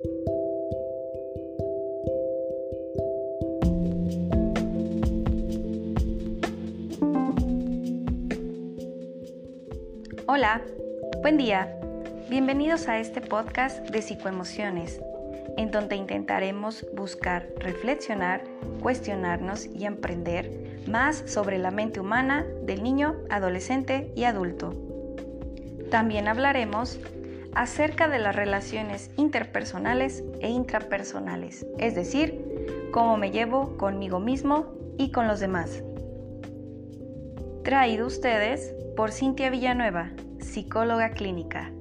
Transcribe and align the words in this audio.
Hola, 0.00 0.12
buen 11.20 11.36
día. 11.36 11.76
Bienvenidos 12.30 12.86
a 12.86 13.00
este 13.00 13.20
podcast 13.20 13.88
de 13.88 14.00
psicoemociones, 14.02 15.00
en 15.56 15.72
donde 15.72 15.96
intentaremos 15.96 16.86
buscar 16.94 17.48
reflexionar, 17.56 18.44
cuestionarnos 18.80 19.66
y 19.66 19.84
emprender 19.84 20.84
más 20.86 21.24
sobre 21.26 21.58
la 21.58 21.72
mente 21.72 21.98
humana 21.98 22.46
del 22.62 22.84
niño, 22.84 23.16
adolescente 23.30 24.12
y 24.14 24.24
adulto. 24.24 24.74
También 25.90 26.28
hablaremos 26.28 27.00
acerca 27.58 28.06
de 28.06 28.20
las 28.20 28.36
relaciones 28.36 29.10
interpersonales 29.16 30.22
e 30.38 30.48
intrapersonales, 30.48 31.66
es 31.78 31.96
decir, 31.96 32.88
cómo 32.92 33.16
me 33.16 33.32
llevo 33.32 33.76
conmigo 33.76 34.20
mismo 34.20 34.76
y 34.96 35.10
con 35.10 35.26
los 35.26 35.40
demás. 35.40 35.82
Traído 37.64 38.06
ustedes 38.06 38.76
por 38.96 39.10
Cintia 39.10 39.50
Villanueva, 39.50 40.12
psicóloga 40.38 41.10
clínica. 41.10 41.72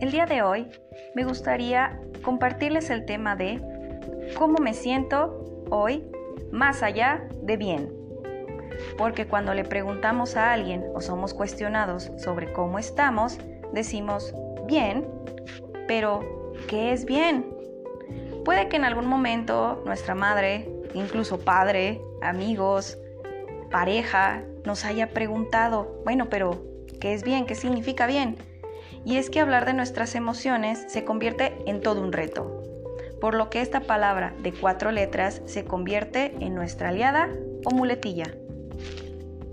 El 0.00 0.10
día 0.10 0.24
de 0.24 0.40
hoy 0.40 0.70
me 1.14 1.24
gustaría 1.24 2.00
compartirles 2.22 2.88
el 2.88 3.04
tema 3.04 3.36
de 3.36 3.60
cómo 4.38 4.56
me 4.58 4.72
siento 4.72 5.66
hoy 5.68 6.02
más 6.50 6.82
allá 6.82 7.28
de 7.42 7.58
bien. 7.58 7.92
Porque 8.96 9.26
cuando 9.26 9.52
le 9.52 9.64
preguntamos 9.64 10.36
a 10.36 10.50
alguien 10.50 10.82
o 10.94 11.02
somos 11.02 11.34
cuestionados 11.34 12.10
sobre 12.16 12.54
cómo 12.54 12.78
estamos, 12.78 13.38
decimos 13.72 14.34
bien, 14.66 15.06
pero 15.88 16.54
¿qué 16.68 16.92
es 16.92 17.04
bien? 17.04 17.46
Puede 18.44 18.68
que 18.68 18.76
en 18.76 18.84
algún 18.84 19.06
momento 19.06 19.82
nuestra 19.84 20.14
madre, 20.14 20.68
incluso 20.94 21.38
padre, 21.38 22.00
amigos, 22.20 22.98
pareja, 23.70 24.42
nos 24.64 24.84
haya 24.84 25.10
preguntado, 25.10 26.00
bueno, 26.04 26.28
pero 26.28 26.62
¿qué 27.00 27.14
es 27.14 27.24
bien? 27.24 27.46
¿Qué 27.46 27.54
significa 27.54 28.06
bien? 28.06 28.36
Y 29.04 29.16
es 29.16 29.30
que 29.30 29.40
hablar 29.40 29.64
de 29.64 29.74
nuestras 29.74 30.14
emociones 30.14 30.84
se 30.88 31.04
convierte 31.04 31.56
en 31.66 31.80
todo 31.80 32.00
un 32.00 32.12
reto, 32.12 32.62
por 33.20 33.34
lo 33.34 33.50
que 33.50 33.60
esta 33.60 33.80
palabra 33.80 34.34
de 34.42 34.52
cuatro 34.52 34.92
letras 34.92 35.42
se 35.46 35.64
convierte 35.64 36.34
en 36.40 36.54
nuestra 36.54 36.90
aliada 36.90 37.28
o 37.64 37.70
muletilla. 37.74 38.34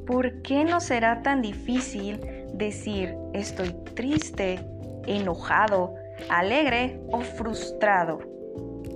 ¿Por 0.06 0.42
qué 0.42 0.64
no 0.64 0.80
será 0.80 1.22
tan 1.22 1.42
difícil 1.42 2.20
decir 2.54 3.16
estoy 3.34 3.72
triste, 3.96 4.60
enojado, 5.06 5.96
alegre 6.30 7.00
o 7.12 7.22
frustrado? 7.22 8.20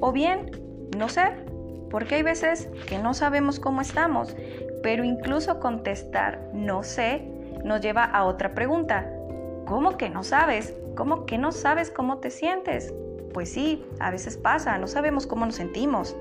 O 0.02 0.12
bien, 0.12 0.52
no 0.98 1.10
sé, 1.10 1.32
porque 1.90 2.16
hay 2.16 2.24
veces 2.24 2.70
que 2.88 2.98
no 2.98 3.14
sabemos 3.14 3.60
cómo 3.60 3.82
estamos 3.82 4.36
pero 4.84 5.04
incluso 5.06 5.60
contestar 5.60 6.50
no 6.54 6.84
sé 6.84 7.28
nos 7.64 7.82
lleva 7.82 8.04
a 8.04 8.26
otra 8.26 8.54
pregunta. 8.54 9.10
¿Cómo 9.66 9.98
que 9.98 10.10
no 10.10 10.24
sabes? 10.24 10.76
¿Cómo 10.96 11.26
que 11.26 11.38
no 11.38 11.54
sabes 11.54 11.90
cómo 11.90 12.18
te 12.18 12.30
sientes? 12.30 12.94
Pues 13.34 13.50
sí, 13.50 13.84
a 14.00 14.12
veces 14.12 14.38
pasa, 14.38 14.78
no 14.78 14.86
sabemos 14.86 15.26
cómo 15.26 15.46
nos 15.46 15.56
sentimos. 15.56 16.16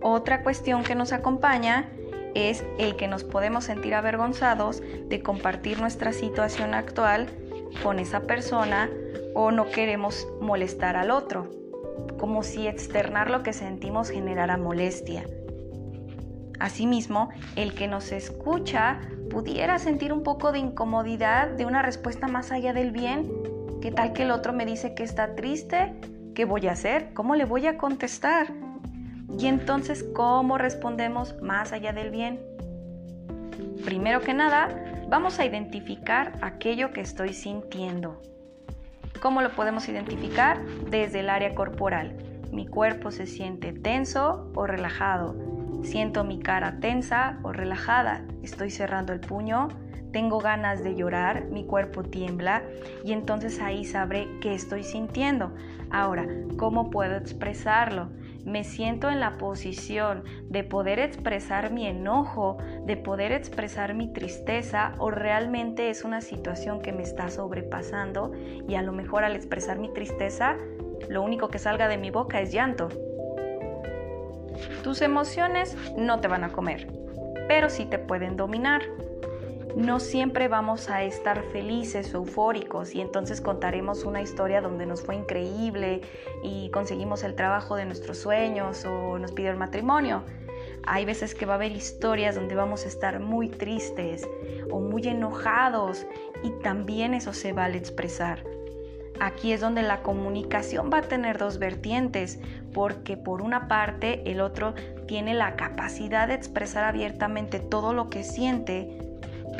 Otra 0.00 0.42
cuestión 0.42 0.82
que 0.82 0.94
nos 0.94 1.12
acompaña 1.12 1.90
es 2.34 2.64
el 2.78 2.96
que 2.96 3.08
nos 3.08 3.24
podemos 3.24 3.64
sentir 3.64 3.94
avergonzados 3.94 4.82
de 5.08 5.22
compartir 5.22 5.80
nuestra 5.80 6.12
situación 6.12 6.74
actual 6.74 7.28
con 7.82 7.98
esa 7.98 8.22
persona 8.22 8.90
o 9.34 9.50
no 9.50 9.70
queremos 9.70 10.26
molestar 10.40 10.96
al 10.96 11.10
otro, 11.10 11.50
como 12.18 12.42
si 12.42 12.66
externar 12.66 13.30
lo 13.30 13.42
que 13.42 13.52
sentimos 13.52 14.10
generara 14.10 14.56
molestia. 14.56 15.24
Asimismo, 16.58 17.30
el 17.56 17.74
que 17.74 17.88
nos 17.88 18.12
escucha 18.12 19.00
pudiera 19.30 19.78
sentir 19.78 20.12
un 20.12 20.22
poco 20.22 20.52
de 20.52 20.58
incomodidad 20.58 21.48
de 21.48 21.64
una 21.64 21.80
respuesta 21.80 22.28
más 22.28 22.52
allá 22.52 22.74
del 22.74 22.90
bien. 22.90 23.32
¿Qué 23.80 23.90
tal 23.90 24.12
que 24.12 24.24
el 24.24 24.30
otro 24.30 24.52
me 24.52 24.66
dice 24.66 24.94
que 24.94 25.02
está 25.02 25.34
triste? 25.34 25.94
¿Qué 26.34 26.44
voy 26.44 26.66
a 26.66 26.72
hacer? 26.72 27.14
¿Cómo 27.14 27.34
le 27.34 27.46
voy 27.46 27.66
a 27.66 27.78
contestar? 27.78 28.52
Y 29.38 29.46
entonces, 29.46 30.04
¿cómo 30.14 30.58
respondemos 30.58 31.40
más 31.40 31.72
allá 31.72 31.92
del 31.92 32.10
bien? 32.10 32.40
Primero 33.84 34.20
que 34.20 34.34
nada, 34.34 34.68
vamos 35.08 35.38
a 35.38 35.46
identificar 35.46 36.38
aquello 36.42 36.92
que 36.92 37.00
estoy 37.00 37.32
sintiendo. 37.32 38.20
¿Cómo 39.20 39.42
lo 39.42 39.50
podemos 39.50 39.88
identificar? 39.88 40.64
Desde 40.90 41.20
el 41.20 41.30
área 41.30 41.54
corporal. 41.54 42.16
Mi 42.52 42.66
cuerpo 42.66 43.10
se 43.10 43.26
siente 43.26 43.72
tenso 43.72 44.50
o 44.54 44.66
relajado 44.66 45.60
Siento 45.82 46.24
mi 46.24 46.38
cara 46.38 46.78
tensa 46.78 47.38
o 47.42 47.52
relajada, 47.52 48.22
estoy 48.42 48.70
cerrando 48.70 49.12
el 49.12 49.20
puño, 49.20 49.68
tengo 50.12 50.38
ganas 50.38 50.84
de 50.84 50.94
llorar, 50.94 51.46
mi 51.46 51.64
cuerpo 51.64 52.02
tiembla 52.02 52.62
y 53.04 53.12
entonces 53.12 53.60
ahí 53.60 53.84
sabré 53.84 54.28
qué 54.40 54.54
estoy 54.54 54.84
sintiendo. 54.84 55.52
Ahora, 55.90 56.26
¿cómo 56.58 56.90
puedo 56.90 57.16
expresarlo? 57.16 58.10
Me 58.44 58.64
siento 58.64 59.10
en 59.10 59.20
la 59.20 59.38
posición 59.38 60.24
de 60.48 60.64
poder 60.64 60.98
expresar 60.98 61.72
mi 61.72 61.86
enojo, 61.86 62.58
de 62.86 62.96
poder 62.96 63.32
expresar 63.32 63.94
mi 63.94 64.12
tristeza 64.12 64.94
o 64.98 65.10
realmente 65.10 65.90
es 65.90 66.04
una 66.04 66.20
situación 66.20 66.80
que 66.80 66.92
me 66.92 67.02
está 67.02 67.28
sobrepasando 67.28 68.32
y 68.68 68.74
a 68.74 68.82
lo 68.82 68.92
mejor 68.92 69.24
al 69.24 69.36
expresar 69.36 69.78
mi 69.78 69.92
tristeza, 69.92 70.56
lo 71.08 71.22
único 71.22 71.48
que 71.48 71.58
salga 71.58 71.88
de 71.88 71.98
mi 71.98 72.10
boca 72.10 72.40
es 72.40 72.52
llanto. 72.52 72.88
Tus 74.82 75.02
emociones 75.02 75.76
no 75.96 76.20
te 76.20 76.28
van 76.28 76.44
a 76.44 76.52
comer, 76.52 76.88
pero 77.48 77.68
sí 77.68 77.84
te 77.84 77.98
pueden 77.98 78.36
dominar. 78.36 78.82
No 79.76 80.00
siempre 80.00 80.48
vamos 80.48 80.90
a 80.90 81.04
estar 81.04 81.42
felices 81.44 82.12
eufóricos 82.12 82.94
y 82.94 83.00
entonces 83.00 83.40
contaremos 83.40 84.04
una 84.04 84.20
historia 84.20 84.60
donde 84.60 84.84
nos 84.84 85.02
fue 85.02 85.14
increíble 85.14 86.00
y 86.42 86.70
conseguimos 86.70 87.22
el 87.22 87.34
trabajo 87.34 87.76
de 87.76 87.84
nuestros 87.84 88.18
sueños 88.18 88.84
o 88.84 89.18
nos 89.18 89.32
pidió 89.32 89.50
el 89.50 89.56
matrimonio. 89.56 90.24
Hay 90.84 91.04
veces 91.04 91.34
que 91.34 91.46
va 91.46 91.52
a 91.52 91.56
haber 91.56 91.72
historias 91.72 92.34
donde 92.34 92.54
vamos 92.54 92.84
a 92.84 92.88
estar 92.88 93.20
muy 93.20 93.48
tristes 93.48 94.26
o 94.70 94.80
muy 94.80 95.06
enojados 95.06 96.06
y 96.42 96.50
también 96.62 97.14
eso 97.14 97.32
se 97.32 97.52
vale 97.52 97.78
expresar. 97.78 98.42
Aquí 99.20 99.52
es 99.52 99.60
donde 99.60 99.82
la 99.82 100.02
comunicación 100.02 100.90
va 100.92 100.98
a 100.98 101.02
tener 101.02 101.36
dos 101.36 101.58
vertientes, 101.58 102.40
porque 102.72 103.18
por 103.18 103.42
una 103.42 103.68
parte 103.68 104.22
el 104.24 104.40
otro 104.40 104.74
tiene 105.06 105.34
la 105.34 105.56
capacidad 105.56 106.26
de 106.26 106.34
expresar 106.34 106.84
abiertamente 106.84 107.60
todo 107.60 107.92
lo 107.92 108.08
que 108.08 108.24
siente, 108.24 109.09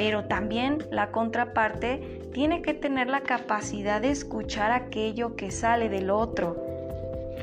pero 0.00 0.24
también 0.24 0.78
la 0.90 1.10
contraparte 1.10 2.22
tiene 2.32 2.62
que 2.62 2.72
tener 2.72 3.10
la 3.10 3.20
capacidad 3.20 4.00
de 4.00 4.10
escuchar 4.10 4.72
aquello 4.72 5.36
que 5.36 5.50
sale 5.50 5.90
del 5.90 6.08
otro, 6.08 6.56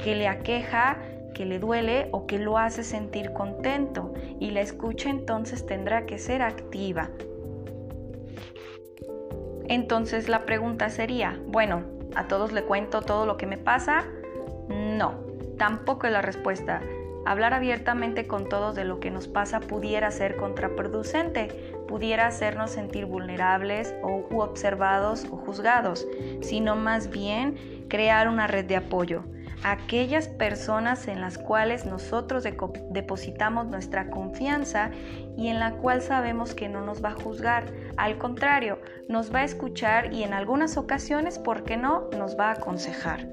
que 0.04 0.16
le 0.16 0.28
aqueja, 0.28 0.98
que 1.36 1.46
le 1.46 1.60
duele 1.60 2.08
o 2.10 2.26
que 2.26 2.40
lo 2.40 2.58
hace 2.58 2.84
sentir 2.84 3.32
contento, 3.32 4.12
y 4.40 4.50
la 4.50 4.62
escucha 4.62 5.12
entonces 5.12 5.68
tendrá 5.68 6.08
que 6.08 6.18
ser 6.18 6.42
activa. 6.42 7.12
Entonces 9.68 10.28
la 10.28 10.44
pregunta 10.48 10.90
sería, 10.90 11.40
bueno, 11.46 11.84
¿A 12.16 12.28
todos 12.28 12.52
le 12.52 12.64
cuento 12.64 13.04
todo 13.04 13.28
lo 13.28 13.38
que 13.38 13.46
me 13.46 13.60
pasa? 13.60 14.06
No, 14.70 15.20
tampoco 15.60 16.08
es 16.08 16.14
la 16.14 16.24
respuesta. 16.24 16.82
Hablar 17.28 17.54
abiertamente 17.54 18.26
con 18.26 18.48
todos 18.48 18.74
de 18.74 18.86
lo 18.86 19.02
que 19.02 19.12
nos 19.12 19.28
pasa 19.28 19.60
pudiera 19.60 20.12
ser 20.12 20.38
contraproducente, 20.38 21.74
pudiera 21.86 22.26
hacernos 22.26 22.72
sentir 22.72 23.06
vulnerables 23.06 23.94
o 24.02 24.26
observados 24.42 25.26
o 25.30 25.36
juzgados, 25.36 26.08
sino 26.42 26.78
más 26.78 27.10
bien 27.10 27.86
crear 27.90 28.30
una 28.30 28.48
red 28.48 28.64
de 28.64 28.78
apoyo 28.78 29.26
aquellas 29.64 30.28
personas 30.28 31.08
en 31.08 31.20
las 31.20 31.38
cuales 31.38 31.86
nosotros 31.86 32.46
depositamos 32.92 33.68
nuestra 33.68 34.10
confianza 34.10 34.92
y 35.36 35.48
en 35.48 35.60
la 35.60 35.74
cual 35.74 36.02
sabemos 36.02 36.54
que 36.54 36.70
no 36.70 36.82
nos 36.82 37.04
va 37.04 37.10
a 37.10 37.16
juzgar. 37.16 37.66
Al 37.98 38.18
contrario, 38.18 38.80
nos 39.10 39.34
va 39.34 39.40
a 39.40 39.46
escuchar 39.46 40.14
y 40.14 40.24
en 40.24 40.34
algunas 40.34 40.78
ocasiones, 40.78 41.40
¿por 41.40 41.64
qué 41.64 41.76
no?, 41.76 42.10
nos 42.18 42.38
va 42.40 42.50
a 42.50 42.54
aconsejar. 42.54 43.28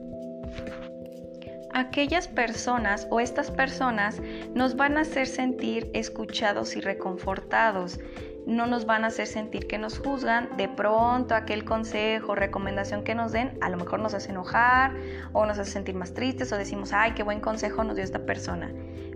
Aquellas 1.75 2.29
personas 2.29 3.09
o 3.11 3.19
estas 3.19 3.51
personas 3.51 4.23
nos 4.55 4.77
van 4.77 4.97
a 4.97 5.01
hacer 5.01 5.27
sentir 5.27 5.91
escuchados 5.93 6.77
y 6.77 6.81
reconfortados 6.81 7.99
no 8.47 8.67
nos 8.67 8.87
van 8.87 9.05
a 9.05 9.09
hacer 9.09 9.27
sentir 9.27 9.67
que 9.67 9.79
nos 9.79 9.99
juzgan, 9.99 10.57
de 10.57 10.69
pronto 10.69 11.35
aquel 11.35 11.65
consejo, 11.65 12.35
recomendación 12.35 13.03
que 13.03 13.15
nos 13.15 13.33
den, 13.33 13.59
a 13.61 13.71
lo 13.71 13.77
mejor 13.77 14.01
nos 14.01 14.15
hace 14.15 14.31
enojar 14.31 14.95
o 15.33 15.47
nos 15.47 15.59
hace 15.59 15.73
sentir 15.73 15.95
más 15.95 16.15
tristes 16.15 16.53
o 16.53 16.59
decimos, 16.59 16.93
ay, 16.93 17.13
qué 17.13 17.23
buen 17.23 17.41
consejo 17.41 17.83
nos 17.85 17.97
dio 17.97 18.05
esta 18.05 18.27
persona. 18.27 18.71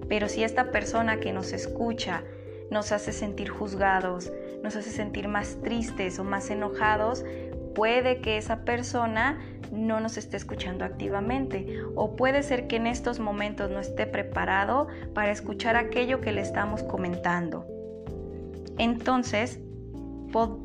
Pero 0.08 0.28
si 0.28 0.42
esta 0.42 0.70
persona 0.70 1.20
que 1.20 1.32
nos 1.32 1.52
escucha 1.52 2.22
nos 2.70 2.90
hace 2.90 3.12
sentir 3.12 3.50
juzgados, 3.50 4.32
nos 4.62 4.76
hace 4.76 4.90
sentir 4.90 5.28
más 5.28 5.58
tristes 5.62 6.18
o 6.18 6.24
más 6.24 6.50
enojados, 6.50 7.24
puede 7.74 8.20
que 8.20 8.38
esa 8.38 8.64
persona 8.64 9.38
no 9.72 10.00
nos 10.00 10.16
esté 10.16 10.36
escuchando 10.36 10.84
activamente 10.84 11.80
o 11.94 12.16
puede 12.16 12.42
ser 12.42 12.66
que 12.66 12.76
en 12.76 12.86
estos 12.86 13.20
momentos 13.20 13.70
no 13.70 13.80
esté 13.80 14.06
preparado 14.06 14.88
para 15.14 15.30
escuchar 15.30 15.76
aquello 15.76 16.20
que 16.20 16.32
le 16.32 16.40
estamos 16.40 16.82
comentando. 16.82 17.66
Entonces, 18.78 19.60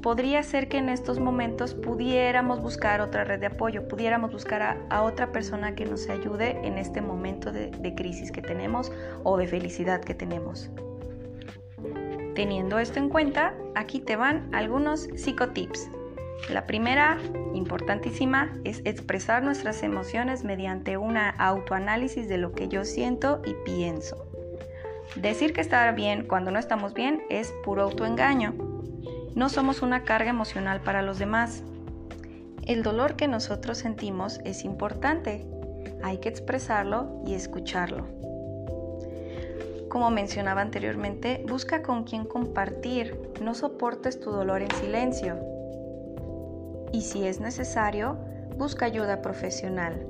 podría 0.02 0.44
ser 0.44 0.68
que 0.68 0.78
en 0.78 0.90
estos 0.90 1.20
momentos 1.20 1.74
pudiéramos 1.74 2.62
buscar 2.62 3.02
otra 3.02 3.24
red 3.24 3.40
de 3.40 3.48
apoyo, 3.48 3.88
pudiéramos 3.88 4.32
buscar 4.32 4.86
a, 4.90 5.02
otra 5.04 5.32
persona 5.32 5.74
que 5.74 5.86
nos 5.86 6.10
ayude 6.10 6.60
en 6.64 6.78
este 6.78 7.02
momento 7.02 7.52
de, 7.52 7.72
de 7.72 7.96
crisis 7.96 8.32
que 8.32 8.42
tenemos 8.42 8.92
o 9.24 9.38
de 9.38 9.48
felicidad 9.48 10.02
que 10.02 10.14
tenemos. 10.14 10.70
Teniendo 12.36 12.80
esto 12.80 13.00
en 13.00 13.10
cuenta, 13.10 13.54
aquí 13.76 14.00
te 14.00 14.16
van 14.16 14.50
algunos 14.54 15.08
psicotips. 15.16 15.90
La 16.50 16.66
primera, 16.66 17.18
importantísima, 17.54 18.54
es 18.64 18.82
expresar 18.86 19.44
nuestras 19.44 19.82
emociones 19.84 20.44
mediante 20.44 20.98
una 20.98 21.30
autoanálisis 21.30 22.28
de 22.28 22.38
lo 22.38 22.52
que 22.52 22.68
yo 22.68 22.84
siento 22.84 23.42
y 23.46 23.54
pienso. 23.66 24.26
Decir 25.16 25.54
que 25.54 25.62
estar 25.62 25.94
bien 25.96 26.26
cuando 26.28 26.52
no 26.52 26.60
estamos 26.60 26.94
bien 26.94 27.24
es 27.30 27.54
puro 27.64 27.84
autoengaño. 27.84 28.54
No 29.36 29.50
somos 29.50 29.82
una 29.82 30.04
carga 30.04 30.30
emocional 30.30 30.82
para 30.82 31.02
los 31.02 31.20
demás. 31.20 31.64
El 32.66 32.84
dolor 32.84 33.16
que 33.16 33.28
nosotros 33.28 33.78
sentimos 33.78 34.40
es 34.44 34.66
importante. 34.66 35.46
Hay 36.04 36.18
que 36.18 36.30
expresarlo 36.30 37.22
y 37.26 37.36
escucharlo. 37.36 38.08
Como 39.88 40.10
mencionaba 40.10 40.62
anteriormente, 40.62 41.46
busca 41.48 41.84
con 41.84 42.04
quien 42.04 42.26
compartir, 42.26 43.16
no 43.42 43.54
soportes 43.54 44.20
tu 44.20 44.32
dolor 44.32 44.64
en 44.64 44.72
silencio. 44.72 45.53
Y 46.94 47.02
si 47.02 47.28
es 47.28 47.42
necesario, 47.42 48.18
busca 48.58 48.86
ayuda 48.86 49.22
profesional. 49.22 50.08